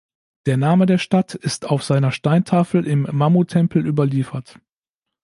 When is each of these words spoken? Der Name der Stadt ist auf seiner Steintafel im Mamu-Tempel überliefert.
Der 0.47 0.57
Name 0.57 0.87
der 0.87 0.97
Stadt 0.97 1.35
ist 1.35 1.67
auf 1.69 1.83
seiner 1.83 2.11
Steintafel 2.11 2.87
im 2.87 3.07
Mamu-Tempel 3.11 3.85
überliefert. 3.85 4.59